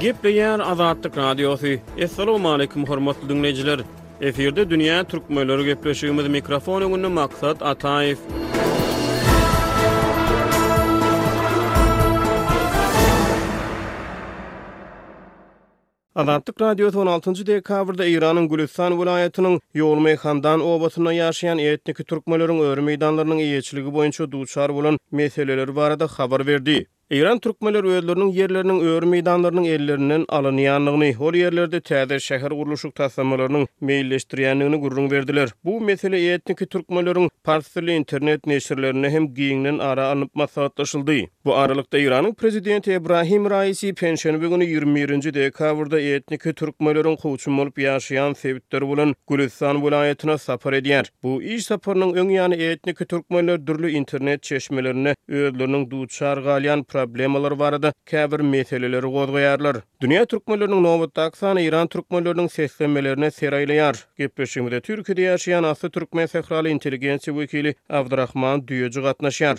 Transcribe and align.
Gepleyen 0.00 0.58
Azadlık 0.58 1.16
Radyosu. 1.16 1.66
Assalamu 2.04 2.50
alaykum 2.52 2.86
hormatly 2.86 3.28
dinleyijiler. 3.28 3.80
Eferde 4.20 4.62
dünýä 4.70 4.98
türkmenleri 5.12 5.62
gepleşýümiz 5.70 6.28
mikrofon 6.34 6.82
öňünde 6.82 7.08
maksat 7.18 7.62
Ataýew. 7.62 8.18
Azadlık 16.20 16.60
Radyosu 16.60 16.98
16-njy 16.98 17.46
dekabrda 17.46 18.06
Iranyň 18.06 18.48
Gulistan 18.48 18.98
vilayatynyň 19.00 19.60
Yol 19.82 19.98
Meýhandan 20.06 20.60
obasyna 20.74 21.14
ýaşaýan 21.18 21.60
etniki 21.72 22.04
türkmenleriň 22.04 22.58
öwrü 22.68 22.82
meýdanlarynyň 22.90 23.40
iýeçiligi 23.48 23.94
boýunça 23.98 24.30
duçar 24.36 24.74
bolan 24.78 24.98
meseleler 25.12 25.76
barada 25.76 26.06
habar 26.18 26.46
berdi. 26.46 26.78
Iran 27.16 27.38
Türkmenler 27.40 27.84
öýlerinin 27.84 28.32
ýerleriniň 28.38 28.80
öwür 28.86 29.04
meýdanlarynyň 29.12 29.66
ellerinden 29.74 30.24
alynýanlygyny, 30.28 31.14
ol 31.28 31.34
ýerlerde 31.40 31.78
täze 31.80 32.16
şäher 32.20 32.52
guruluşyk 32.58 32.92
taýdanlaryny 32.98 33.62
meýilleşdirýänligini 33.82 34.76
gurrun 34.82 35.06
berdiler. 35.10 35.48
Bu 35.64 35.78
mesele 35.80 36.16
ýetniki 36.20 36.66
türkmenleriň 36.66 37.30
partisli 37.44 37.94
internet 37.94 38.46
neşirlerine 38.46 39.10
hem 39.10 39.24
giýinden 39.38 39.80
ara 39.82 40.08
alyp 40.12 40.34
maslahatlaşyldy. 40.34 41.26
Bu 41.44 41.54
aralykda 41.56 41.98
Iranyň 41.98 42.34
prezidenti 42.34 42.92
Ibrahim 42.92 43.48
Raisi 43.50 43.94
Penşenbe 43.94 44.48
günü 44.48 44.64
21-nji 44.64 45.34
dekabrda 45.34 46.00
etniki 46.00 46.48
türkmenleriň 46.52 47.16
gowçun 47.22 47.56
bolup 47.58 47.78
ýaşaýan 47.78 48.34
Sewitler 48.34 48.82
bilen 48.90 49.14
Gulistan 49.26 49.80
vilayatyna 49.86 50.38
safar 50.38 50.72
edýär. 50.82 51.08
Bu 51.22 51.40
iş 51.42 51.62
saparynyň 51.70 52.12
öňýany 52.26 52.54
ýetniki 52.68 53.04
türkmenler 53.14 53.66
dürli 53.66 53.90
internet 54.02 54.42
çeşmelerini 54.42 55.14
öwürleriniň 55.28 55.88
duýçar 55.96 56.44
galyan 56.44 56.84
problemalar 56.98 57.52
barada 57.58 57.92
käbir 58.10 58.40
meseleler 58.52 59.02
gozgaýarlar. 59.04 59.76
Dünya 60.02 60.24
türkmenleriniň 60.24 60.82
nobatda 60.86 61.22
aksana 61.24 61.60
Iran 61.60 61.86
türkmenläriniň 61.88 62.48
seslenmelerine 62.48 63.30
seraýlar. 63.30 63.96
Gepleşigimde 64.18 64.78
Türkiýede 64.80 65.22
ýaşaýan 65.28 65.66
asly 65.66 65.90
türkmen 65.90 66.26
sehrali 66.26 66.70
intelligensiýa 66.72 67.36
wekili 67.40 67.74
Abdurahman 67.90 68.60
Düýeji 68.60 69.00
gatnaşýar. 69.06 69.56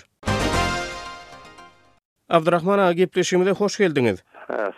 Abdurahman 2.29 2.79
ağa 2.79 2.91
gepleşigimde 2.93 3.51
hoş 3.51 3.77
geldiňiz. 3.79 4.19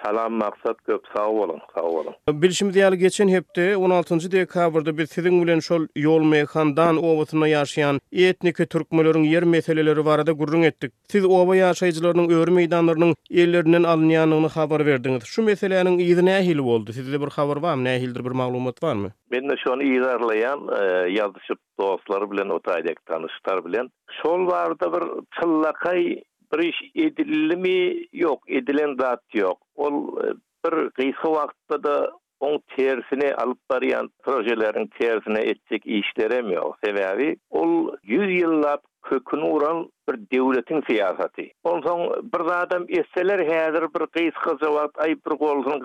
Salam 0.06 0.34
maksat 0.34 0.78
köp 0.86 1.02
sağ 1.16 1.28
olun 1.30 1.60
sağ 1.76 1.82
olun. 1.82 2.14
Bilşimiz 2.30 2.78
ýaly 2.78 2.96
geçen 2.96 3.28
hepde 3.28 3.74
16-njy 3.74 4.32
dekabrda 4.32 4.98
bir 4.98 5.06
tiring 5.08 5.44
bilen 5.44 5.60
şol 5.68 5.86
ýol 5.98 6.26
mehandan 6.34 6.98
owatyna 6.98 7.48
ýaşaýan 7.50 8.02
etnik 8.12 8.58
türkmenleriň 8.74 9.26
yer 9.30 9.44
meseleleri 9.44 10.06
barada 10.06 10.32
gurrun 10.32 10.62
etdik. 10.62 10.92
Siz 11.12 11.26
owa 11.26 11.56
ýaşaýjylaryň 11.62 12.28
öwür 12.36 12.52
meýdanlarynyň 12.58 13.16
ýerlerinden 13.32 13.86
alynýanyny 13.94 14.50
habar 14.58 14.84
berdiňiz. 14.90 15.24
Şu 15.26 15.44
meseleleriň 15.52 15.96
ýygyna 16.08 16.34
ähil 16.42 16.64
boldy. 16.68 16.94
Sizde 16.94 17.22
bir 17.22 17.32
habar 17.40 17.62
barmy? 17.64 17.88
nähildir 17.90 18.26
bir 18.26 18.32
maglumat 18.42 18.82
barmy? 18.82 19.10
Men 19.32 19.50
de 19.50 19.56
şonu 19.58 19.84
ýygarlayan 19.84 20.60
e, 20.80 20.84
ýazyşyp 21.16 21.58
dostlary 21.80 22.32
bilen 22.32 22.50
otaýdak 22.58 22.98
tanışlar 23.06 23.66
bilen 23.66 23.90
şol 24.22 24.48
barda 24.48 24.94
bir 24.94 25.06
çyllakay 25.40 26.18
bir 26.54 26.60
iş 26.64 26.92
edilli 27.06 27.72
Yok, 28.14 28.44
edilen 28.52 28.96
zat 29.00 29.36
yok. 29.36 29.58
Ol 29.76 30.18
e, 30.18 30.26
bir 30.66 30.90
gysa 30.98 31.32
vaqtda 31.32 31.84
da 31.84 32.12
on 32.40 32.62
tersine 32.76 33.34
alıp 33.36 33.58
bariyan 33.70 34.10
projelerin 34.24 34.88
tersine 34.88 35.40
etsek 35.40 35.86
işlere 35.86 36.42
mi 36.42 36.56
sebebi? 36.86 37.36
Ol 37.50 37.96
100 38.04 38.42
yıllap 38.42 38.82
hükünü 39.12 39.44
uran 39.44 39.90
bir 40.10 40.38
devletin 40.40 40.82
siyasati. 40.90 41.52
son, 41.66 42.12
bir 42.36 42.42
adam 42.62 42.84
esseler 42.90 43.40
häzir 43.40 43.84
bir 43.96 44.06
qys 44.16 44.36
gyzy 44.46 44.70
wagt 44.78 45.00
ay 45.00 45.16
bir 45.26 45.36
goldun 45.46 45.80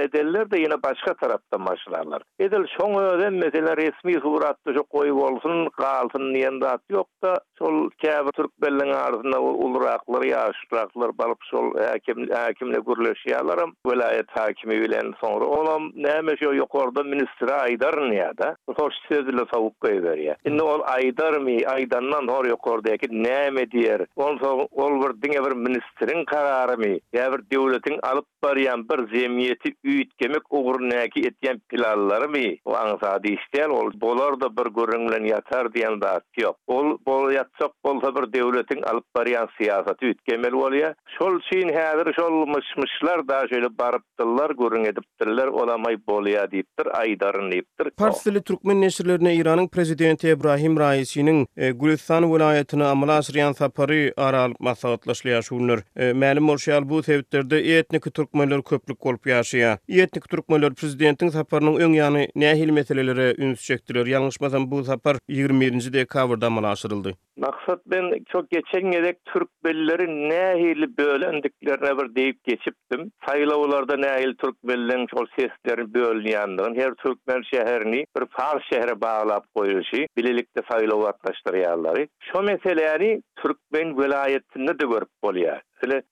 edeller 0.00 0.50
de 0.50 0.56
ýene 0.62 0.82
başka 0.82 1.14
tarapdan 1.14 1.66
başlarlar. 1.66 2.22
Edil 2.38 2.64
şoň 2.76 3.00
öden 3.14 3.32
meseleler 3.34 3.76
resmi 3.76 4.14
suratda 4.22 4.70
şo 4.74 4.82
goýup 4.94 5.18
bolsun, 5.22 5.68
galdyn 5.78 6.60
at 6.62 6.80
yok 6.90 7.06
ýokda, 7.22 7.36
şol 7.58 7.90
käbi 7.90 8.30
türk 8.34 8.50
belliň 8.62 8.90
arasynda 8.94 9.40
ulraklar 9.40 10.22
ýaşyraklar 10.22 11.18
balyp 11.18 11.42
şol 11.50 11.66
häkim 11.74 12.18
häkimle 12.30 12.78
gürleşýärler, 12.78 13.72
welaýet 13.86 14.28
häkimi 14.38 14.76
bilen 14.84 15.14
sonra 15.20 15.44
olam 15.44 15.82
näme 15.94 16.36
şey 16.38 16.48
ýokarda 16.48 17.04
ministra 17.04 17.56
Aýdar 17.66 17.96
näde? 18.14 18.54
Soň 18.70 18.92
sözle 19.08 19.44
sowuk 19.54 19.74
goýar 19.84 20.18
ya. 20.18 20.36
Indi 20.46 20.62
ol 20.62 20.80
Aýdar 20.80 21.38
mi, 21.40 21.56
Aýdandan 21.56 22.28
hor 22.30 22.44
Gorkordaky 22.62 23.08
näme 23.10 23.64
diýer? 23.72 24.04
Olsa 24.16 24.50
ol 24.50 24.98
bir 25.02 25.12
diňe 25.22 25.40
bir 25.44 25.54
ministriň 25.58 26.22
kararymy, 26.30 26.92
ýa 27.16 27.26
bir 27.32 27.42
döwletiň 27.52 27.96
alyp 28.10 28.24
barýan 28.42 28.84
bir 28.88 29.02
zemiýeti 29.12 29.72
üýtgemek 29.86 30.46
ugrunaky 30.58 31.24
etýän 31.30 31.58
planlarymy? 31.70 32.58
Bu 32.66 32.76
aňsa 32.78 33.16
diýsel 33.26 33.74
ol 33.78 33.90
bolar 34.04 34.36
da 34.40 34.48
bir 34.56 34.70
göring 34.78 35.08
yatar 35.10 35.24
ýatar 35.32 35.70
diýen 35.74 35.98
zat 36.04 36.24
ýok. 36.40 36.56
Ol 36.76 36.88
bol 37.06 37.32
ýatsak 37.34 37.74
bolsa 37.84 38.12
bir 38.16 38.28
döwletiň 38.36 38.84
alyp 38.92 39.04
barýan 39.16 39.50
syýasaty 39.58 40.12
üýtgemel 40.12 40.54
bolýa. 40.62 40.94
Şol 41.18 41.40
şeýin 41.48 41.74
häzir 41.76 42.12
şol 42.18 42.36
mysmyslar 42.54 43.26
da 43.28 43.42
şeýle 43.50 43.70
baryptylar, 43.78 44.50
göring 44.62 44.86
edipdirler, 44.86 45.46
olamay 45.48 45.98
bolýa 46.10 46.46
diýipdir, 46.52 46.92
aýdaryny 47.02 47.50
diýipdir. 47.58 47.92
Parsli 47.98 48.40
Türkmen 48.42 48.80
näşrlerine 48.82 49.34
Iranyň 49.34 49.68
prezidenti 49.68 50.28
Ibrahim 50.30 50.78
Raisiň 50.78 51.46
e, 51.56 51.70
Gulistan 51.70 52.22
we 52.22 52.51
jinayetini 52.52 52.84
amala 52.84 53.12
asriyan 53.16 53.52
sapari 53.52 54.12
aral 54.16 54.52
masahatlaşli 54.58 55.30
yaşunlar. 55.30 55.80
E, 55.96 56.10
Məlim 56.10 56.38
Morşial 56.40 56.88
bu 56.88 57.02
sevitlerdi 57.02 57.54
etnik 57.54 58.02
Türkmenlər 58.06 58.62
köplük 58.62 58.98
qolp 59.00 59.26
yaşaya. 59.26 59.78
Etnik 59.88 60.28
türkmenler 60.30 60.74
prezidentin 60.74 61.28
saparinin 61.28 61.76
ön 61.76 61.94
ýany 61.98 62.26
nəhil 62.44 62.70
meselələri 62.72 63.28
ünsə 63.38 63.72
çəkdilər. 63.72 64.70
bu 64.70 64.82
sapar 64.84 65.16
21 65.28 65.72
nji 65.74 65.92
dək 65.92 66.06
kavrda 66.08 66.46
amala 66.46 66.68
asırıldı. 66.70 67.12
Maksat 67.36 67.80
ben 67.86 68.24
çok 68.28 68.50
geçen 68.50 68.90
gerek 68.90 69.18
Türk 69.32 69.64
belleri 69.64 70.28
nehili 70.30 70.96
bölendiklerine 70.96 71.98
bir 71.98 72.14
deyip 72.14 72.44
geçiptim. 72.44 73.12
Sayıla 73.26 73.56
ularda 73.56 73.96
Türk 74.38 74.64
bellerin 74.68 75.06
çol 75.06 75.26
seslerin 75.36 75.94
bölüyandığın 75.94 76.74
her 76.74 76.94
Türkmen 76.94 77.42
şeherini 77.42 78.04
bir 78.16 78.24
Fars 78.30 78.62
şehre 78.72 79.00
bağlayıp 79.00 79.44
koyuşu. 79.54 79.96
Bilelikte 80.16 80.60
sayıla 80.70 80.94
ulaştırıyarları. 80.94 82.08
Şu 82.32 82.41
meseleleri 82.42 83.22
Türkmen 83.36 83.98
vilayetinde 83.98 84.78
de 84.78 84.86
görüp 84.86 85.08
bolýar. 85.24 85.60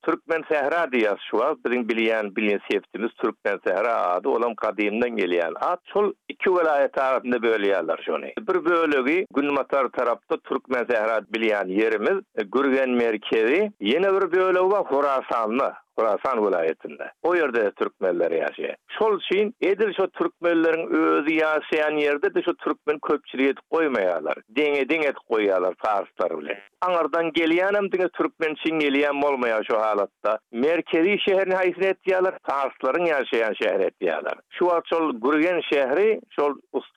Türkmen 0.03 0.43
sehra 0.51 0.87
diýär 0.93 1.19
şu 1.31 1.37
wagt 1.39 1.59
biziň 1.65 1.83
bilýän 1.91 2.37
bilen 2.37 2.61
sebitimiz 2.71 3.13
Türkmen 3.23 3.59
sehra 3.67 3.95
ady 3.97 4.29
olan 4.29 4.55
kadymdan 4.55 5.11
gelýär. 5.11 5.53
Aç 5.61 5.79
şol 5.93 6.13
iki 6.29 6.51
welaýet 6.51 7.01
arasynda 7.01 7.37
bölýärler 7.37 8.03
şonu. 8.03 8.27
Bir 8.39 8.65
bölegi 8.65 9.27
Günmatar 9.35 9.89
tarapda 9.89 10.37
Türkmen 10.49 10.87
sehra 10.91 11.17
bilýän 11.19 11.69
ýerimiz 11.81 12.23
e, 12.39 12.43
Gürgen 12.43 12.91
merkezi, 12.91 13.71
ýene 13.81 14.11
bir 14.17 14.33
bölegi 14.33 14.71
we 14.73 14.77
Horasanly 14.89 15.71
Horasan 15.99 16.47
vilayetinde. 16.47 17.13
O 17.23 17.35
ýerde 17.35 17.71
türkmenler 17.75 18.31
ýaşaýar. 18.31 18.77
Şol 18.99 19.19
şeýin 19.29 19.53
edil 19.61 19.93
şo 19.97 20.07
türkmenleriň 20.19 20.83
özi 20.99 21.35
ýaşaýan 21.37 21.99
ýerde 22.03 22.35
de 22.35 22.43
şu 22.43 22.55
türkmen 22.57 22.99
köpçülik 23.09 23.47
edip 23.47 23.65
goýmaýarlar. 23.75 24.39
Deňe-deňe 24.57 25.05
edip 25.13 25.21
goýýarlar 25.31 25.75
Farslar 25.85 26.39
bilen. 26.39 26.59
Angardan 26.81 27.27
gelýänem 27.39 27.91
diňe 27.93 28.09
türkmen 28.17 28.53
için 28.55 28.81
gelýän 28.81 29.21
bolmaýar. 29.23 29.60
şu 29.67 29.81
halatda. 29.81 30.39
Merkezi 30.53 31.17
şehrini 31.25 31.55
haýsyn 31.55 31.85
etdiýärler, 31.95 32.37
Tarslaryň 32.49 33.05
ýaşaýan 33.13 33.55
şehri 33.63 33.83
etdiýärler. 33.91 34.37
Şu 34.51 34.65
wagt 34.69 34.91
Gurgen 34.91 35.21
Gürgen 35.41 35.61
şehri, 35.73 36.21
şol 36.31 36.55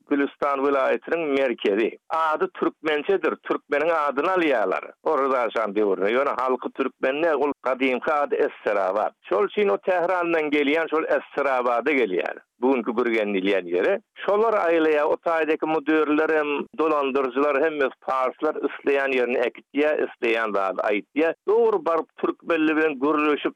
Gülistan 0.10 0.68
vilayetinin 0.68 1.22
merkezi. 1.40 1.98
Adı 2.10 2.48
türkmençedir, 2.54 3.34
türkmeniň 3.44 3.94
adyny 3.94 4.28
alýarlar. 4.36 4.92
Orada 5.04 5.44
ýaşan 5.46 5.76
bir 5.76 5.82
ýurda, 5.82 6.08
ýöne 6.14 6.42
halky 6.42 6.70
türkmenne 6.78 7.36
ul 7.36 7.52
kadymky 7.62 8.14
ady 8.14 8.36
Essarabat. 8.48 9.14
Şol 9.30 9.48
şino 9.50 9.78
Tehrandan 9.78 10.44
gelýän, 10.52 10.90
şol 10.90 11.04
Essarabada 11.04 11.92
gelýär. 11.92 12.38
bugünkü 12.64 12.98
bürgen 12.98 13.34
dilyen 13.34 13.66
yeri. 13.66 14.00
Şolar 14.16 14.54
aileya, 14.66 15.08
o 15.08 15.18
taideki 15.18 15.66
modörlerim, 15.66 16.66
dolandırcılar, 16.78 17.64
hemmez 17.64 17.92
Farslar 18.00 18.56
ısleyen 18.66 19.12
yerini 19.18 19.38
ekitiyya, 19.38 19.98
ısleyen 20.06 20.54
daha 20.54 20.66
ait 20.68 20.86
aitiyya. 20.90 21.34
Doğru 21.48 21.86
bar, 21.86 22.00
Türk 22.22 22.44
belli 22.50 22.78
bin 22.78 23.00
gurruşup, 23.00 23.56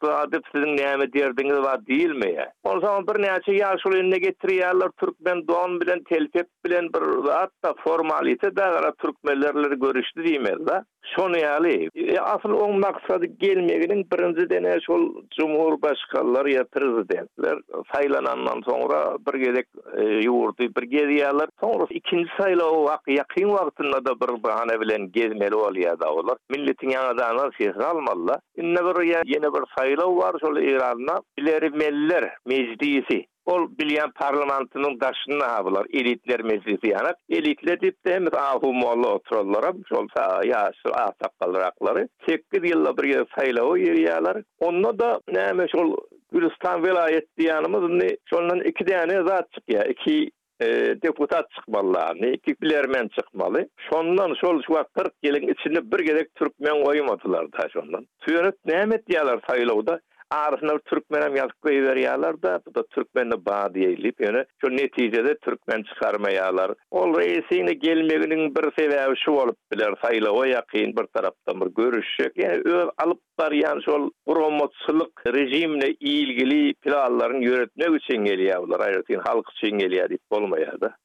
sizin 0.56 0.78
neyemi 0.78 1.14
derdiniz 1.14 1.58
var 1.58 1.86
değil 1.86 2.12
mi 2.16 2.34
ya? 2.34 2.52
O 2.64 2.80
zaman 2.80 3.08
bir 3.08 3.22
neyce 3.22 3.64
yaşolun 3.64 4.12
ne 4.12 4.18
getiriyyallar, 4.18 4.90
Türk 5.00 5.16
ben 5.20 5.48
doğan 5.48 5.80
bilen, 5.82 6.04
telkep 6.04 6.48
bilen, 6.66 6.90
hatta 7.28 7.74
formalite 7.84 8.56
da 8.56 8.64
ara 8.66 8.92
Türk 8.92 9.24
mellerleri 9.24 9.80
görüştü 9.80 10.24
diyemez 10.24 10.68
da. 10.68 10.86
Şonu 11.16 11.38
yali, 11.38 11.90
e, 11.96 12.20
asıl 12.20 12.50
on 12.50 12.80
maksadı 12.80 13.26
gelmeyin, 13.26 13.68
birinci 13.70 13.80
deneyi, 13.80 14.06
birinci 14.12 14.50
deneyi, 14.50 15.78
birinci 16.50 17.10
deneyi, 17.10 17.62
saylanandan 17.94 18.62
sonra 18.62 18.97
sonra 19.04 19.18
bir 19.34 19.40
gedek 19.40 19.66
e, 19.98 20.04
yurdu 20.04 20.56
bir 20.60 20.82
gediyalar 20.84 21.50
sonra 21.60 21.86
ikinci 21.90 22.28
sayla 22.40 22.66
o 22.66 22.84
vaq 22.86 23.00
yakın 23.08 23.50
vaqtında 23.52 24.06
da 24.06 24.20
bir 24.20 24.44
bahane 24.44 24.82
bilen 24.82 25.12
gezmeli 25.12 25.56
oluyor 25.56 26.00
da 26.00 26.12
olur 26.14 26.38
milletin 26.50 26.90
yanadan 26.90 27.52
sesi 27.58 27.86
almalla 27.86 28.40
inne 28.58 28.76
bir 28.86 29.04
yeni 29.06 29.54
bir 29.54 29.64
sayla 29.78 30.16
var 30.16 30.36
şol 30.40 30.58
İran'na 30.58 31.18
Bileri 31.38 31.70
meller 31.70 32.36
meclisi 32.46 33.26
ol 33.46 33.68
bilyan 33.80 34.12
parlamentinin 34.12 35.00
daşını 35.00 35.44
habılar 35.44 35.86
elitler 35.94 36.42
meclisi 36.42 36.88
yani 36.88 37.12
Elitledip 37.30 38.06
de 38.06 38.14
hem 38.14 38.26
ahu 38.34 38.74
molla 38.74 39.08
oturlar 39.08 39.74
olsa 39.92 40.42
ya 40.46 40.72
şu 40.84 40.90
Sekiz 41.00 41.40
kalırakları 41.40 42.08
bir 42.98 43.26
sayla 43.38 43.64
o 43.64 43.78
yeriyalar 43.78 44.44
onno 44.62 45.00
da 45.00 45.20
ne 45.28 45.54
meşul 45.54 45.98
Gülistan 46.34 46.84
velayet 46.84 47.38
diyanımız 47.38 47.92
ne 48.04 48.08
şolundan 48.26 48.60
iki 48.60 48.88
diyanı 48.88 49.28
zat 49.28 49.52
çık 49.52 49.64
ya. 49.68 49.84
iki 49.84 50.32
e, 50.62 50.66
deputat 51.04 51.52
çıkmalı. 51.52 52.00
Ni 52.22 52.30
iki 52.30 52.56
bilermen 52.62 53.08
çıkmalı. 53.08 53.68
Şolundan 53.90 54.34
şol 54.42 54.62
şu 54.68 54.74
40 54.98 55.14
gelin 55.22 55.48
içinde 55.48 55.92
bir 55.92 56.00
gerek 56.06 56.36
Türkmen 56.36 56.84
koymadılar 56.84 57.52
da 57.52 57.68
şondan 57.74 58.08
Tüyönet 58.20 58.56
Nehmet 58.66 59.08
diyalar 59.08 59.40
sayılı 59.50 59.74
arasında 60.30 60.80
Türkmenem 60.86 61.36
yazık 61.36 61.62
koyuveriyalar 61.62 62.42
da 62.42 62.60
bu 62.66 62.76
da 62.76 62.84
Türkmen 62.88 63.32
de 63.32 63.46
bağ 63.46 63.74
diyelip 63.74 64.22
yani 64.22 64.44
şu 64.62 64.70
neticede 64.72 65.38
Türkmen 65.38 65.84
çıkarmayalar. 65.84 66.72
O 66.92 67.20
reisine 67.20 67.74
gelmeginin 67.74 68.56
bir 68.56 68.72
sebebi 68.80 69.16
şu 69.26 69.32
olup 69.32 69.58
biler 69.74 69.94
sayla 70.02 70.30
o 70.32 70.44
yakin 70.44 70.88
bir 70.98 71.06
tarafta 71.14 71.62
bir 71.62 71.66
görüşecek. 71.76 72.38
Yani 72.38 72.62
öz 72.66 72.90
alıp 72.98 73.20
bar 73.40 73.52
yani 73.52 73.82
şu 73.86 74.12
promotçuluk 74.26 75.12
rejimle 75.28 75.92
ilgili 75.94 76.74
planların 76.74 77.42
yönetmek 77.42 78.04
için 78.04 78.26
geliyorlar. 78.26 78.80
Ayrıca 78.80 79.22
halk 79.26 79.46
için 79.58 79.78
geliyor 79.78 80.10
deyip 80.10 80.22
olmayalar 80.30 80.82
da. 80.82 80.96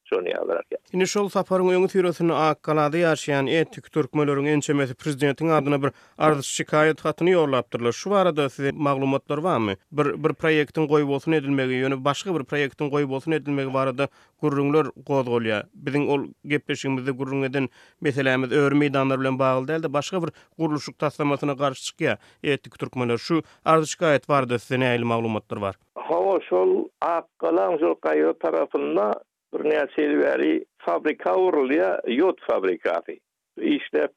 Şini 0.91 1.07
şol 1.07 1.29
saparın 1.29 1.69
oyunu 1.69 1.89
tüyrosunu 1.89 2.35
akkaladı 2.35 2.97
yaşayan 2.99 3.47
etik 3.47 3.93
Türkmenlörün 3.93 4.45
ençemesi 4.45 4.95
prezidentin 4.95 5.49
adına 5.49 5.83
bir 5.83 5.91
ardış 6.19 6.47
şikayet 6.47 7.05
hatyny 7.05 7.31
yorlaptırlar. 7.31 7.93
Şu 7.93 8.15
arada 8.15 8.49
size 8.49 8.71
maglumatlar 9.13 9.43
barmy? 9.47 9.77
Bir 9.99 10.09
bir 10.25 10.33
proýektiň 10.43 10.87
goýup 10.91 11.09
bolsun 11.13 11.33
edilmegi 11.37 11.79
ýöne 11.83 11.99
başga 12.07 12.33
bir 12.37 12.45
proýektiň 12.53 12.91
goýup 12.95 13.11
bolsun 13.13 13.33
edilmegi 13.37 13.73
barada 13.75 14.07
gurrunlar 14.41 14.89
goýdulýar. 15.11 15.67
Biziň 15.89 16.07
ol 16.15 16.25
gepleşigimizde 16.53 17.11
gurrun 17.21 17.43
eden 17.49 17.69
meselelerimiz 18.01 18.53
öwrü 18.61 18.77
meýdanlar 18.83 19.21
bilen 19.21 19.39
bagly 19.43 19.69
däldi. 19.73 19.93
Başga 19.99 20.23
bir 20.25 20.31
gurluşyk 20.59 20.99
taslamasyna 20.99 21.53
garşy 21.53 21.83
çykýa. 21.91 22.17
Etik 22.43 22.79
türkmenler 22.79 23.19
şu 23.19 23.43
arda 23.65 23.85
şikayet 23.87 24.29
bar 24.29 24.49
da 24.49 24.59
sizde 24.59 24.99
maglumatlar 25.13 25.61
bar? 25.61 25.75
Hawa 25.95 26.41
şol 26.49 26.89
aqalam 27.01 27.79
şol 27.79 27.95
kayo 27.95 28.33
tarapyna 28.39 29.13
bir 29.53 29.61
näçe 29.71 30.01
ýerleri 30.03 30.65
fabrika 30.79 31.31
urulýar, 31.33 32.01
ýot 32.09 32.41
fabrikaty. 32.49 33.17
Işte, 33.57 34.09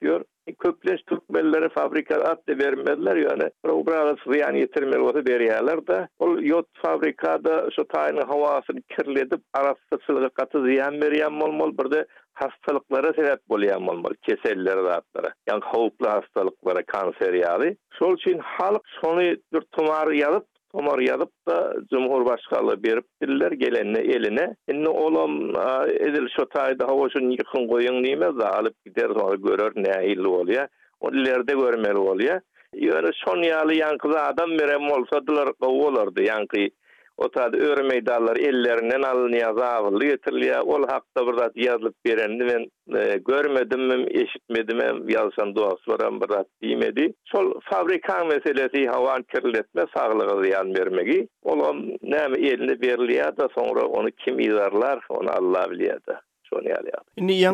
köpleş 0.54 1.02
türkmenlere 1.08 1.70
fabrika 1.70 2.16
at 2.16 2.48
de 2.48 2.58
vermediler 2.58 3.16
yani 3.16 3.50
obrala 3.64 4.16
ziyan 4.32 4.56
yetirmel 4.56 5.00
olsa 5.00 5.26
beriyalar 5.26 5.88
de 5.88 6.08
ol 6.20 6.40
yot 6.42 6.68
fabrikada 6.74 7.70
şu 7.76 7.88
tayını 7.88 8.22
havasını 8.22 8.82
kirledip 8.82 9.42
arasta 9.54 10.30
katı 10.34 10.64
ziyan 10.66 11.02
veriyan 11.02 11.34
mol 11.34 11.52
mol 11.52 11.78
bir 11.78 12.06
hastalıklara 12.34 13.14
sebep 13.14 13.40
bolyan 13.50 13.82
mol 13.82 13.98
mol 13.98 14.14
keselleri 14.22 14.84
rahatlara 14.84 15.34
yani 15.48 15.62
hastalıklara 16.00 16.82
kanser 16.84 17.34
yali 17.34 17.78
sol 17.92 18.16
için 18.18 18.40
halk 18.44 18.82
sonu 19.02 19.22
bir 19.54 19.62
tumarı 19.72 20.16
yalıp 20.16 20.46
Omar 20.76 21.00
yazıp 21.00 21.32
da 21.48 21.74
Cumhurbaşkanı 21.90 22.84
berip 22.84 23.06
diller 23.22 23.52
gelenle 23.52 24.00
eline. 24.00 24.56
Şimdi 24.70 24.90
olam 24.90 25.50
edil 25.90 26.28
şu 26.40 26.46
tayda 26.50 26.88
havaşın 26.88 27.30
yıkın 27.30 27.68
koyun 27.68 28.04
neyime 28.04 28.26
da 28.26 28.54
alıp 28.56 28.86
gider 28.86 29.08
sonra 29.20 29.36
görür 29.36 29.72
ne 29.76 30.08
illi 30.08 30.28
oluya. 30.28 30.68
O 31.00 31.10
illerde 31.12 31.54
görmeli 31.54 31.98
oluya. 31.98 32.42
Yani 32.74 33.10
son 33.26 33.44
yalı 33.44 33.76
yankıza 33.76 34.20
adam 34.22 34.50
merem 34.50 34.84
olsadılar 34.92 35.50
kavu 35.62 35.88
olardı 35.88 36.24
yankıyı. 36.24 36.70
o 37.18 37.30
taýda 37.30 37.58
öwrenmeýdallar 37.66 38.38
ellerinden 38.40 39.04
alynýar, 39.04 39.54
zawly 39.60 40.10
ýetirilýär. 40.12 40.62
Ol 40.68 40.86
hakda 40.90 41.24
bir 41.28 41.38
zat 41.40 41.56
ýazylyp 41.56 41.96
berendi, 42.08 42.48
men 42.50 42.66
e, 43.00 43.18
görmedim, 43.30 44.04
eşitmedim, 44.24 44.82
ýazsan 45.14 45.54
duasy 45.56 45.90
baram 45.92 46.20
bir 46.22 46.34
zat 46.36 46.48
diýmedi. 46.64 47.08
Sol 47.32 47.54
fabrikan 47.70 48.28
meselesi 48.34 48.86
hawa 48.92 49.20
kirletme 49.32 49.86
saglygy 49.96 50.50
ýan 50.52 50.74
bermegi. 50.76 51.20
Ol 51.44 51.64
on 51.72 51.84
näme 52.02 52.38
elini 52.40 52.78
berilýär 52.86 53.36
da 53.40 53.50
soňra 53.58 53.88
onu 54.00 54.12
kim 54.24 54.40
ýazarlar, 54.48 55.04
onu 55.10 55.32
Allah 55.32 55.68
bilýär. 55.72 56.00
Şonu 56.46 56.70
yani 56.70 56.92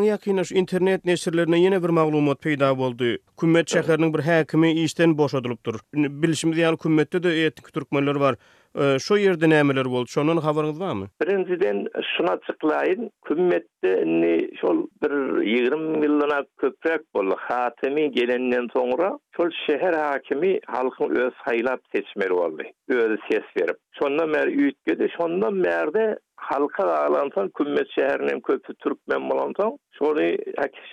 yap. 0.07 0.25
Ni 0.25 0.41
internet 0.59 1.05
neşirlerine 1.05 1.59
yine 1.59 1.83
bir 1.83 1.89
maglumat 1.89 2.43
peýda 2.45 2.77
boldy. 2.77 3.17
Kümmet 3.39 3.67
şäheriniň 3.71 4.13
bir 4.13 4.19
häkimi 4.19 4.71
işden 4.71 5.17
boşadylypdyr. 5.17 5.75
Bilişimizi 5.95 6.61
ýaly 6.61 6.77
kümmetde 6.77 7.23
de 7.23 7.45
etnik 7.45 7.73
türkmenler 7.73 8.15
var. 8.15 8.35
şu 8.99 9.15
yerde 9.17 9.49
nämeler 9.49 9.85
bol? 9.85 10.05
Şonun 10.05 10.37
habarınız 10.37 10.79
barmy? 10.79 11.05
Birinciden 11.21 11.87
şuna 12.17 12.37
çıklayın, 12.47 13.11
hükümette 13.25 14.05
ni 14.05 14.49
şol 14.61 14.85
bir 15.03 15.41
20 15.47 16.05
ýyldan 16.05 16.45
köprek 16.57 17.01
bol, 17.15 17.31
hatymy 17.37 18.07
gelenden 18.11 18.65
soňra 18.75 19.19
şol 19.37 19.49
şeher 19.67 19.93
hakymy 19.93 20.57
halkyň 20.57 21.19
öz 21.23 21.33
saýlap 21.45 21.79
seçmeli 21.93 22.29
boldy. 22.31 22.63
Öz 22.89 23.19
ses 23.31 23.45
berip. 23.57 23.77
Şonda 23.99 24.25
mer 24.25 24.47
üýtge 24.47 24.99
de, 24.99 25.09
şonda 25.17 25.49
merde 25.51 26.17
halka 26.35 26.83
aýlanan 26.83 27.51
kümmet 27.51 27.87
şäherini 27.97 28.41
köpü 28.41 28.73
türkmen 28.73 29.29
bolan 29.29 29.51
soň, 29.59 29.77
şol 29.91 30.17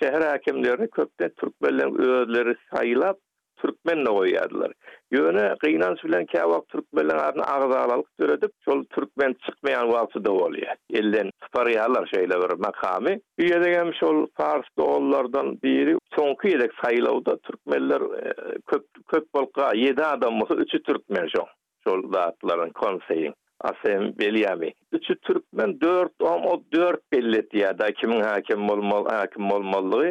şeher 0.03 0.21
hakymlary 0.21 0.87
köpden 0.87 1.29
türkmenleri 1.37 2.55
saýlap 2.71 3.15
türkmenle 3.61 4.09
oýadylar. 4.17 4.71
Ýöne 5.17 5.43
gynan 5.63 5.95
süýlen 6.01 6.25
käwap 6.33 6.67
türkmenle 6.73 7.13
arany 7.21 7.43
agdalalyk 7.55 8.07
döredip, 8.21 8.53
şol 8.67 8.83
türkmen 8.97 9.35
çykmaýan 9.47 9.89
wagtda 9.93 10.21
dowaly. 10.27 10.63
Elden 11.01 11.31
tutaryalar 11.45 12.07
şeýle 12.13 12.37
bir 12.43 12.53
makamy. 12.67 13.15
Bu 13.39 13.47
ýerde 13.49 13.71
hem 13.79 13.91
şol 13.99 14.21
fars 14.41 14.69
dollardan 14.83 15.49
biri 15.63 15.97
soňky 16.17 16.53
ýerek 16.53 16.75
saýlawda 16.83 17.37
türkmenler 17.49 18.07
e, 18.21 18.23
köp 18.69 18.85
köp 19.13 19.33
bolka 19.39 19.71
7 19.87 20.03
adam 20.13 20.39
bolsa 20.41 20.55
3 20.67 20.77
türkmen 20.91 21.27
şol. 21.35 21.49
Şol 21.87 22.01
zatlaryň 22.15 22.73
konseýi. 22.83 23.33
Asen 23.63 24.13
Beliyami. 24.19 24.73
Üçü 24.91 25.15
Türkmen 25.15 25.81
dört, 25.81 26.11
on 26.21 26.41
o 26.41 26.63
dört 26.73 27.11
belletti 27.11 27.57
ya 27.57 27.79
da 27.79 27.91
kimin 27.91 28.21
hakim 28.21 28.59
mol 28.59 29.05
hakim 29.05 29.41
mol 29.43 29.61
mollığı. 29.61 30.05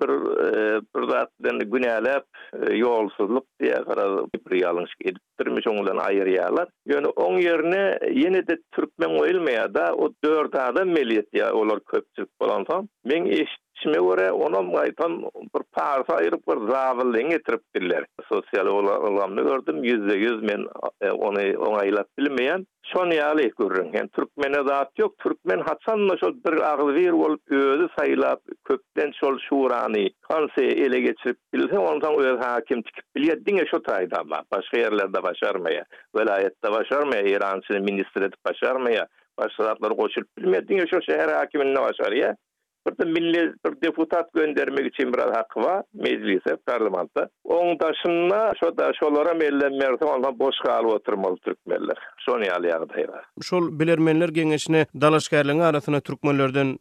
bir, 0.00 0.08
e, 0.44 0.80
bir 0.96 1.08
zatlarını 1.10 2.20
e, 2.52 2.76
yolsuzluk 2.76 3.44
diye 3.60 3.74
karar 3.74 4.20
bir 4.50 5.10
ediptirmiş 5.10 5.66
onların 5.68 5.98
ayır 6.04 6.26
yerler. 6.26 6.66
Yani 6.86 7.06
on 7.06 7.38
yerine 7.38 7.98
yeni 8.12 8.48
de 8.48 8.58
Türkmen 8.72 9.20
oylmaya 9.20 9.74
da 9.74 9.94
o 9.94 10.12
dört 10.24 10.54
adam 10.54 10.96
belletti 10.96 11.38
ya 11.38 11.54
olar 11.54 11.80
köpçük 11.84 12.28
olan 12.40 12.64
son. 12.70 12.88
Ben 13.04 13.24
işte 13.24 13.44
içime 13.78 14.06
göre 14.08 14.32
onu 14.32 14.62
maytan 14.62 15.22
bir 15.22 15.62
parça 15.72 16.14
ayırıp 16.16 16.46
bir 16.48 16.70
zavallı 16.72 17.20
getirip 17.22 17.62
diller. 17.76 18.04
Sosyal 18.28 18.66
olanını 18.66 19.42
gördüm 19.48 19.84
yüzde 19.84 20.16
yüz 20.18 20.42
men 20.42 20.66
e, 21.00 21.10
onu 21.10 21.58
onaylat 21.68 22.06
bilmeyen. 22.18 22.66
Şon 22.92 23.10
yali 23.10 23.50
görürüm. 23.58 23.88
Yani 23.94 24.08
Türkmen'e 24.08 24.68
zat 24.68 24.98
yok. 24.98 25.18
Türkmen 25.18 25.60
Hasan'la 25.60 26.16
şol 26.18 26.34
bir 26.46 26.60
ağlı 26.60 26.94
bir 26.94 27.10
ol 27.10 27.36
özü 27.50 27.88
sayılap 27.98 28.40
kökten 28.64 29.12
şol 29.20 29.38
şuurani 29.48 30.10
kansi 30.30 30.64
ele 30.64 31.00
geçirip 31.00 31.36
bilse 31.54 31.78
ondan 31.78 32.14
öz 32.18 32.40
hakim 32.44 32.82
tikip 32.82 33.04
bilyed 33.16 33.46
dine 33.46 33.66
şot 33.66 33.88
ama 34.20 34.42
başka 34.52 34.78
yerlerde 34.78 35.22
başarmaya 35.22 35.84
velayette 36.18 36.70
başarmaya 36.72 37.22
İran'sini 37.22 37.80
ministre 37.80 38.30
başarmaya 38.44 39.06
başarmaya 39.08 39.08
başarmaya 39.38 39.76
başarmaya 39.82 39.98
başarmaya 39.98 40.72
başarmaya 40.72 40.86
şu 41.76 41.82
başarmaya 41.82 42.36
Burada 42.88 43.10
milli 43.12 43.52
deputat 43.84 44.32
göndermek 44.34 44.86
için 44.86 45.12
biraz 45.12 45.36
hakkı 45.36 45.60
var 45.60 45.82
meclise, 45.94 46.56
parlamenta. 46.66 47.28
Onun 47.44 47.78
taşınına 47.78 48.52
şu 48.60 48.76
da 48.76 48.92
şu 49.00 49.08
boş 50.38 50.56
kalı 50.66 50.88
oturmalı 50.88 51.36
Türkmenler. 51.36 51.96
Son 52.18 52.42
yalı 52.42 52.66
yağıdayı 52.66 53.08
var. 53.08 53.24
Şol 53.42 53.78
bilirmenler 53.80 54.28
genişine 54.28 54.86
dalaşkarlığın 55.00 55.58
arasına 55.60 56.00
Türkmenlerden 56.00 56.78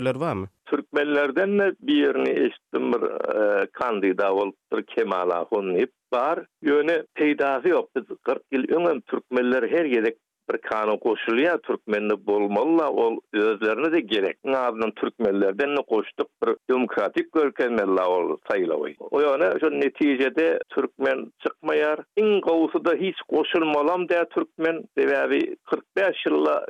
e, 0.00 0.12
var 0.20 0.34
mı? 0.34 0.46
Türkmenlerden 0.66 1.58
de 1.58 1.72
bir 1.80 2.06
yerini 2.06 2.30
eşittim 2.30 2.92
bir 2.92 3.62
e, 3.62 3.66
kandida 3.72 4.32
olup 4.34 4.56
Kemal 4.88 5.30
Ahun'u 5.30 5.78
var. 6.12 6.46
Yöne 6.62 7.02
peydası 7.14 7.68
yoktu 7.68 8.04
40 8.22 8.42
yıl 8.52 8.62
önüm 8.78 9.00
Türkmenler 9.00 9.62
her 9.70 9.84
yedek 9.84 10.16
bir 10.54 10.58
kanun 10.60 10.96
koşuluyor 10.96 11.58
Türkmenli 11.58 12.26
bulmalla 12.26 12.90
ol 12.92 13.16
özlerine 13.32 13.92
de 13.92 14.00
gerek. 14.00 14.36
Nazının 14.44 14.90
Türkmenlerden 14.90 15.74
ne 15.76 15.82
koştuk 15.88 16.28
bir 16.46 16.56
demokratik 16.70 17.36
ölkemelle 17.36 18.02
ol 18.02 18.36
sayılavay. 18.50 18.94
O 19.10 19.20
yana 19.20 19.60
şu 19.60 19.70
neticede 19.70 20.58
Türkmen 20.68 21.26
çıkmayar. 21.46 21.98
En 22.16 22.40
kavusu 22.40 22.84
da 22.84 22.94
hiç 22.94 23.16
koşulmalam 23.28 24.08
de 24.08 24.24
Türkmen. 24.34 24.80
Devevi 24.98 25.56
45 25.64 26.26
yılla 26.26 26.66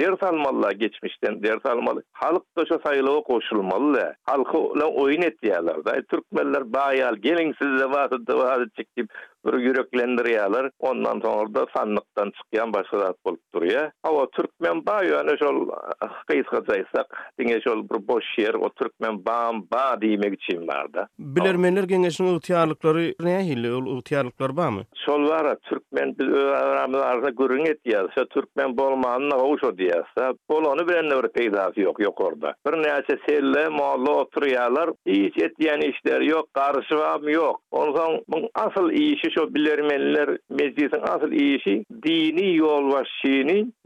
Ders 0.00 0.22
almalı 0.22 0.74
geçmişten 0.74 1.42
ders 1.42 1.66
almalı. 1.66 2.02
Halk 2.12 2.42
da 2.58 2.64
şu 2.68 2.80
sayılığı 2.86 3.22
koşulmalı. 3.22 4.14
Halkı 4.26 4.58
oyun 4.84 5.22
et 5.22 5.42
diyorlar 5.42 5.84
da. 5.84 5.96
E, 5.96 6.02
türkmenler 6.02 6.72
bayal 6.72 7.16
gelin 7.16 7.54
sizde 7.62 7.78
de 7.78 7.90
vaat 7.90 8.12
bir 9.46 9.58
yüreklendiriyalar. 9.58 10.70
Ondan 10.78 11.20
sonra 11.20 11.54
da 11.54 11.66
sanlıktan 11.76 12.30
çıkayan 12.30 12.72
başka 12.72 12.98
zat 12.98 13.16
bolup 13.24 13.54
duruyor. 13.54 13.90
Ama 14.02 14.26
Türkmen 14.32 14.86
ba 14.86 15.02
yöne 15.04 15.36
şol 15.38 15.68
kıyız 16.26 16.46
kazaysak, 16.46 17.32
dine 17.40 17.60
şol 17.60 17.82
bir 17.84 18.08
boş 18.08 18.24
yer, 18.38 18.54
o 18.54 18.68
Türkmen 18.68 19.24
ba 19.24 19.50
bağ 19.72 20.00
diyemek 20.00 20.42
için 20.42 20.68
var 20.68 20.94
da. 20.94 21.08
Bilermenler 21.18 21.84
gengeçinin 21.84 22.36
ıhtiyarlıkları 22.36 23.14
neye 23.20 23.40
hili, 23.40 23.72
o 23.74 23.98
ıhtiyarlıklar 23.98 24.56
bağ 24.56 24.70
mı? 24.70 24.80
Şol 25.06 25.28
var, 25.28 25.56
Türkmen 25.62 26.14
biz 26.20 26.26
öğrenmiz 26.34 26.98
arda 26.98 27.28
gürün 27.30 27.64
et 27.64 27.78
yaz, 27.84 28.06
Türkmen 28.30 28.78
bolmağının 28.78 29.30
o 29.30 29.78
diyaz. 29.78 30.04
Bol 30.50 30.64
onu 30.64 30.88
bilen 30.88 31.22
bir 31.76 31.82
yok, 31.82 32.00
yok 32.00 32.20
orada. 32.20 32.54
Bir 32.66 32.78
neyse 32.82 33.18
selle, 33.28 33.68
muallı 33.68 34.10
oturuyalar, 34.10 34.90
hiç 35.06 35.38
et 35.42 35.52
işleri 35.60 35.90
işler 35.90 36.20
yok, 36.20 36.54
karşıvam 36.54 37.28
yok. 37.28 37.60
Ondan 37.70 38.24
asıl 38.54 38.90
iyi 38.90 39.14
işi 39.14 39.30
şu 39.38 39.54
bilermeliler 39.54 40.38
meclisin 40.50 41.00
asıl 41.02 41.32
işi 41.32 41.84
dini 42.02 42.56
yol 42.56 42.76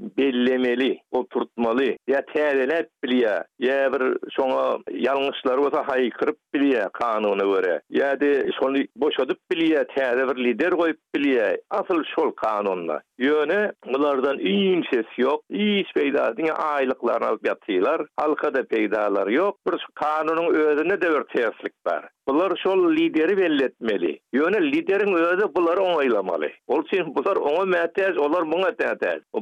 bellemeli, 0.01 0.99
oturtmalı. 1.11 1.85
Ya 2.09 2.21
tehlile 2.35 2.89
biliyor. 3.05 3.45
Ya 3.59 3.93
bir 3.93 4.17
şuna 4.37 4.79
yanlışları 4.93 5.61
olsa 5.61 5.85
haykırıp 5.89 6.37
biliyor 6.55 6.91
kanunu 6.93 7.55
göre. 7.55 7.81
Ya 7.91 8.21
de 8.21 8.47
şonu 8.61 8.77
boşadıp 8.97 9.39
biliyor, 9.53 9.85
tehlile 9.97 10.29
bir 10.37 10.45
lider 10.45 10.71
koyup 10.71 10.99
biliyor. 11.15 11.51
Asıl 11.71 12.05
şol 12.17 12.31
kanunla. 12.33 13.01
Yöne 13.19 13.73
mılardan 13.87 14.39
ün 14.39 14.85
ses 14.93 15.07
yok. 15.17 15.43
iş 15.51 15.93
peyda 15.95 16.37
dini 16.37 16.53
aylıklarını 16.53 17.27
alıp 17.29 17.47
yatıyorlar. 17.47 18.07
Halka 18.17 18.55
da 18.55 18.65
peydalar 18.67 19.27
yok. 19.27 19.57
Bir 19.73 19.87
kanunun 19.95 20.55
özünde 20.55 21.01
de 21.01 21.11
bir 21.11 21.71
var. 21.87 22.09
Bular 22.31 22.57
şol 22.57 22.91
lideri 22.93 23.37
belletmeli. 23.39 23.65
etmeli. 23.65 24.19
Yöne 24.33 24.73
liderin 24.73 25.15
özü 25.15 25.55
bunları 25.57 25.81
onaylamalı. 25.83 26.49
Ol 26.67 26.83
sin 26.93 27.15
bunlar 27.15 27.37
ona 27.37 27.65
mehtez, 27.65 28.19
onlar 28.19 28.53
buna 28.53 28.71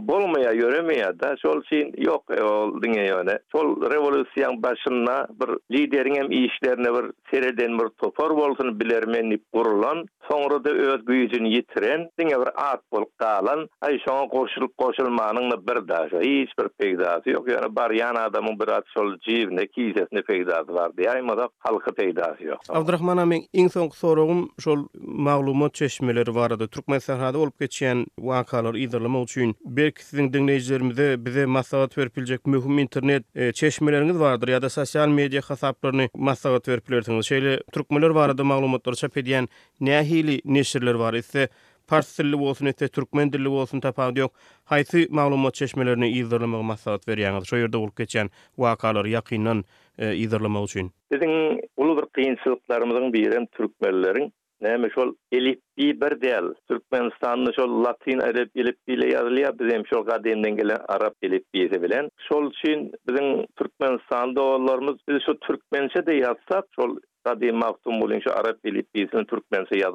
Bolmaya, 0.09 0.51
yöremeye 0.53 1.21
da 1.21 1.37
şol 1.43 1.63
sin 1.69 1.95
yok 1.99 2.23
e, 2.39 2.43
ol 2.43 2.81
yöne. 2.85 3.39
Şol 3.53 3.91
revolüsyon 3.91 4.63
başına 4.63 5.27
bir 5.41 5.77
liderin 5.79 6.15
hem 6.15 6.31
işlerine 6.31 6.95
bir 6.95 7.11
seriden 7.31 7.79
bir 7.79 7.89
topar 7.89 8.31
bolsun 8.37 8.81
bilermeni 8.81 9.39
kurulan, 9.53 10.07
sonra 10.31 10.65
da 10.65 10.71
öz 10.71 11.05
güyüzün 11.05 11.45
yitiren, 11.45 12.11
dine 12.21 12.41
bir 12.41 12.71
at 12.73 12.81
bol 12.93 13.05
kalan, 13.19 13.69
ay 13.81 13.99
şona 14.09 14.29
koşulup 14.29 14.73
bir 14.79 15.89
daşa, 15.89 16.21
hiç 16.21 16.51
bir 16.61 16.69
peydası 16.79 17.31
yok. 17.31 17.49
Yöne 17.51 17.77
bar 17.77 17.91
yana 17.91 18.21
adamın 18.23 18.61
bir 18.61 18.67
sol 18.67 18.83
şol 18.95 19.19
civne, 19.19 19.67
kizesine 19.67 20.23
peydası 20.23 20.75
var 20.75 20.97
diye, 20.97 21.11
ama 21.11 21.39
da 21.39 21.49
halkı 21.59 21.93
peydası 21.95 22.45
yok. 22.45 22.61
Abdurrahman 22.79 23.19
amin 23.19 23.47
in 23.53 23.69
son 23.69 23.89
sorugum 23.89 24.51
şol 24.63 24.87
maglumat 24.95 25.75
çeşmeleri 25.75 26.35
barada 26.35 26.67
Türkmen 26.69 26.99
sahada 26.99 27.39
olup 27.39 27.61
geçen 27.61 28.07
wakalar 28.19 28.75
iderleme 28.75 29.23
üçin 29.23 29.57
belki 29.65 30.05
sizin 30.05 30.33
dinleyicilerimize 30.33 31.17
bize 31.19 31.47
maslahat 31.47 31.97
berpiljek 31.97 32.47
mühim 32.47 32.79
internet 32.79 33.25
e, 33.37 33.53
çeşmeleriniz 33.53 34.19
vardır 34.19 34.49
ya 34.49 34.63
da 34.63 34.69
sosial 34.71 35.09
medya 35.09 35.43
hesaplaryny 35.49 36.09
maslahat 36.15 36.69
berpilersiňiz. 36.69 37.27
Şeýle 37.31 37.61
türkmenler 37.73 38.15
barada 38.15 38.45
maglumatlar 38.45 38.93
çap 38.95 39.17
edýän 39.17 39.49
nähili 39.81 40.41
neşirler 40.45 40.99
bar 40.99 41.15
ise 41.15 41.49
Pars 41.89 42.19
dilli 42.19 42.39
bolsun, 42.39 42.67
ese 42.67 42.89
türkmen 42.89 43.33
dilli 43.33 43.51
bolsun 43.51 43.81
tapaw 43.81 44.21
ýok. 44.21 44.29
Haýsy 44.71 45.07
maglumat 45.11 45.55
çeşmelerini 45.55 46.09
iýdirlemek 46.13 46.63
maslahat 46.69 47.09
berýäňiz? 47.09 47.45
Şo 47.49 47.57
ýerde 47.57 47.79
bolup 47.81 47.97
geçen 47.97 48.29
wakalar 48.61 49.05
ýakynyň 49.09 49.63
ýerlemek 49.99 50.65
üçin. 50.69 50.91
Bizim 51.13 51.31
uly 51.77 51.97
bir 51.99 52.07
kynçylyklarymyzyň 52.23 53.13
birem 53.13 53.47
türkmenleriň 53.47 54.33
näme 54.61 54.91
şol 54.91 55.15
elip 55.33 55.61
i 55.79 56.01
bir 56.01 56.21
del 56.21 56.55
Türkmenistanlı 56.69 57.55
şol 57.55 57.85
Latin 57.85 58.19
Arab 58.19 58.49
ilip 58.55 58.79
bile 58.89 59.09
yazılıyor 59.15 59.59
bizim 59.59 59.87
şol 59.87 60.07
kadimden 60.07 60.57
gelen 60.57 60.79
Arab 60.89 61.13
ilip 61.23 61.45
bize 61.55 61.83
bilen. 61.83 62.11
Şol 62.29 62.51
için 62.51 62.93
bizim 63.09 63.47
Türkmen 63.57 63.99
oğullarımız 64.41 64.97
biz 65.09 65.19
şu 65.27 65.41
Türkmençe 65.41 66.07
de 66.07 66.15
yazsak 66.15 66.65
şol 66.77 66.97
kadim 67.25 67.57
maktum 67.57 68.01
bulun 68.01 68.21
şu 68.25 68.31
Arab 68.33 68.59
ilip 68.65 68.87
bizim 68.95 69.25
Türkmençe 69.25 69.89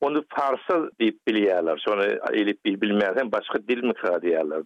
Onu 0.00 0.24
Farsa 0.28 0.88
deyip 1.00 1.18
biliyorlar. 1.28 1.82
Şonu 1.88 2.02
ilip 2.32 2.64
bil 2.64 2.80
bilmeyen 2.80 3.32
başka 3.32 3.58
dil 3.68 3.84
mi 3.84 3.92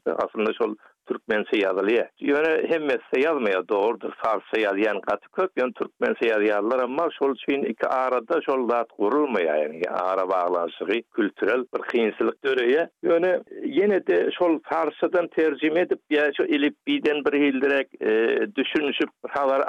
Aslında 0.07 0.53
şol 0.53 0.75
Türkmençe 1.09 1.59
yazılıyor. 1.59 2.07
Yani 2.21 2.49
hem 2.69 2.83
mesle 2.83 3.21
yazmaya 3.25 3.69
doğrudur. 3.69 4.13
Farsa 4.17 4.61
yazıyan 4.61 5.01
katı 5.01 5.29
köp. 5.29 5.51
Yani 5.57 5.73
Türkmençe 5.73 6.27
yazıyorlar 6.29 6.81
ama 6.83 7.09
şol 7.19 7.35
için 7.35 7.63
iki 7.63 7.87
arada 7.87 8.41
şol 8.47 8.69
lat 8.69 8.89
kurulmuyor. 8.97 9.55
Yani 9.55 9.83
araba 9.91 10.30
bağlaşığı 10.31 11.03
kültürel 11.15 11.65
bir 11.75 11.83
kıyınsılık 11.83 12.45
döreye. 12.45 12.89
Yani 13.03 13.41
yine 13.65 14.07
de 14.07 14.31
şol 14.39 14.59
Farsadan 14.65 15.29
tercüme 15.29 15.81
edip 15.81 16.01
ya 16.11 16.31
şu 16.37 16.43
ilip 16.45 16.75
biden 16.87 17.25
bir 17.25 17.41
hildirek 17.41 17.89
e, 18.01 18.09
düşünüşüp 18.57 19.11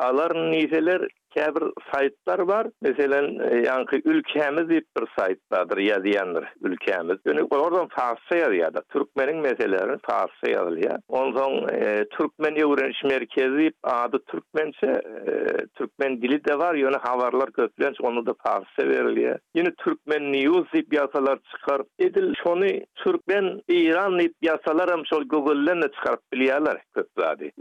alar 0.02 0.52
niyeler 0.52 1.02
käbir 1.36 1.64
saytlar 1.94 2.46
bar. 2.48 2.68
Meselen, 2.82 3.28
yankı 3.66 3.96
e, 3.98 4.02
ülkemiz 4.06 4.78
ip 4.78 4.86
bir 4.98 5.06
saytlardır, 5.18 5.78
yazıyandır 5.78 6.46
ülkemiz. 6.62 7.18
Yani 7.26 7.44
oradan 7.44 7.88
Farsça 7.88 8.36
yazıyada, 8.38 8.82
Türkmenin 8.90 9.38
meselelerini 9.38 9.98
Farsça 10.10 10.48
yazılıyor. 10.48 10.96
Ondan 11.08 11.52
e, 11.76 12.06
Türkmen 12.18 12.52
öğreniş 12.56 13.04
merkezi 13.04 13.64
ip 13.68 13.76
adı 13.84 14.20
Türkmençe, 14.32 14.88
e, 14.88 15.48
Türkmen 15.78 16.22
dili 16.22 16.46
de 16.46 16.58
var, 16.58 16.76
yani 16.76 16.96
havarlar 16.96 17.52
köplenç, 17.52 17.98
onu 18.02 18.26
da 18.26 18.34
Farsça 18.46 18.84
veriliyor. 18.90 19.40
Yine 19.56 19.72
Türkmen 19.84 20.34
News 20.34 20.74
ip 20.74 20.94
yasalar 20.94 21.40
çıkar. 21.52 21.82
Edil, 22.00 22.34
şonu 22.44 22.62
Türkmen 22.96 23.62
İran 23.68 24.20
ip 24.20 24.34
yasalar 24.42 24.92
hem 24.98 25.06
şol 25.06 25.24
Google'len 25.28 25.82
de 25.82 25.92
çıkarıp 25.92 26.22
biliyorlar 26.34 26.82
köplade. 26.94 27.52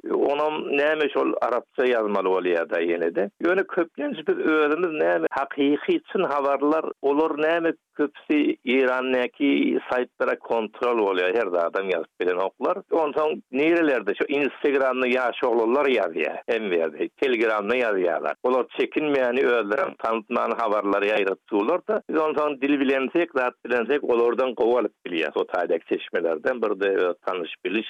ol 1.14 1.30
Arapça 1.40 1.84
yazmalı 1.86 2.28
oliyada, 2.30 2.70
da 2.70 2.80
yine 2.80 3.14
de. 3.14 3.30
Yani 3.60 3.66
köpgenç 3.66 4.16
biz 4.28 4.36
özümüz 4.38 5.00
nemi 5.00 5.26
hakiki 5.30 5.94
için 5.96 6.22
havarlar 6.24 6.84
olur 7.02 7.42
nemi 7.42 7.72
köpsi 7.94 8.56
İran'daki 8.64 9.78
saytlara 9.92 10.38
kontrol 10.38 10.98
oluyor. 10.98 11.28
Her 11.34 11.52
da 11.52 11.62
adam 11.66 11.90
yazıp 11.90 12.20
bilen 12.20 12.36
oklar. 12.36 12.78
Ondan 12.90 13.42
nerelerde 13.52 14.12
şu 14.14 14.24
Instagram'da 14.28 15.06
yaş 15.06 15.44
olurlar 15.44 15.86
yazıyor. 15.86 16.34
En 16.48 16.70
verdi. 16.70 17.08
Telegram'da 17.22 17.76
yazıyorlar. 17.76 18.34
Olur 18.42 18.64
çekinmeyeni 18.78 19.40
özlerim 19.46 19.94
tanıtmanı 19.98 20.54
havarları 20.58 21.06
yayratı 21.06 21.56
olur 21.56 21.80
da. 21.88 22.02
Biz 22.10 22.20
ondan 22.20 22.60
dil 22.60 22.80
bilensek, 22.80 23.36
rahat 23.36 23.54
bilensek 23.66 24.04
olurdan 24.04 24.54
kovalık 24.54 25.06
biliyor. 25.06 25.30
O 25.34 25.46
tarihdaki 25.46 25.88
çeşmelerden 25.98 26.62
bir 26.62 26.80
de 26.80 27.14
tanış 27.26 27.54
biliş. 27.64 27.88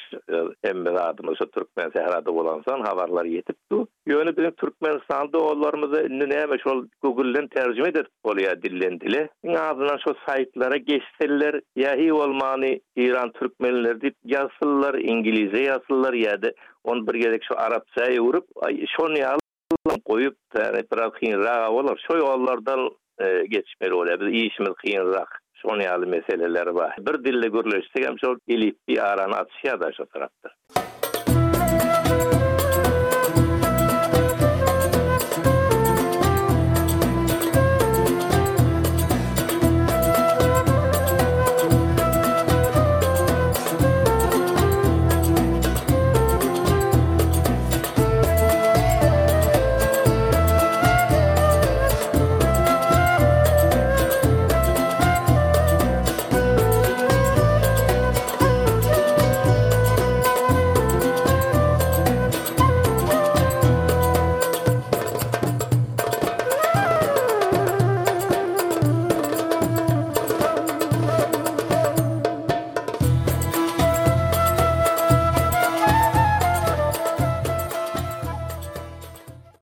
En 0.65 0.85
bir 0.85 1.09
adımı 1.11 1.35
Türkmen 1.35 1.91
Sehra'da 1.91 2.31
olansan 2.31 2.81
havarlar 2.81 3.25
yetip 3.25 3.57
Yöne 4.11 4.37
bir 4.37 4.51
türkmen 4.51 5.01
sanly 5.11 5.33
dowallarymyzy 5.33 6.07
indi 6.15 6.57
şol 6.63 6.85
Google'den 7.03 7.47
terjime 7.49 7.89
edip 7.89 8.07
bolýar 8.25 8.63
dillendili. 8.63 9.21
Iň 9.47 9.59
azalan 9.59 9.99
şol 10.05 10.15
saýtlara 10.27 10.77
geçseler 10.77 11.61
ýa-hi 11.79 12.09
İran 12.11 12.81
Iran 12.97 13.31
türkmenleri 13.33 14.01
dip 14.01 14.15
ýazsylar, 14.27 14.99
ingilizce 15.01 15.63
ýazsylar 15.71 16.15
ýa-da 16.25 16.53
on 16.85 17.07
bir 17.07 17.15
gelek 17.15 17.45
şol 17.45 17.57
arabça 17.57 18.11
ýurup, 18.11 18.47
şol 18.97 19.15
ýa-da 19.23 19.95
goýup, 20.11 20.35
täne 20.57 20.83
bir 20.93 20.99
az 21.07 21.13
hyn 21.23 21.39
rag 21.47 21.71
bolar. 21.73 21.97
Şol 22.09 22.21
ýollardan 22.27 22.81
e, 23.23 23.27
geçmeli 23.55 23.93
bolar. 23.93 24.21
Biz 24.21 24.29
işimiz 24.43 24.75
hyn 24.85 25.13
rag. 25.15 25.31
Şol 25.55 25.79
ýa 25.87 25.95
meseleleri 26.07 26.75
bar. 26.75 26.97
Bir 26.99 27.25
dille 27.25 27.49
görleşdik, 27.49 28.05
hem 28.07 28.19
şol 28.19 28.37
Filippi 28.49 29.03
Aran 29.03 29.31
Asiýada 29.43 29.95
şol 29.97 30.05
tarapda. 30.07 30.90